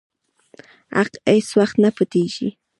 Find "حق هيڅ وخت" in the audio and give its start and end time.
0.95-1.75